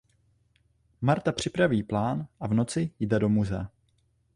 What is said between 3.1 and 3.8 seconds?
do muzea.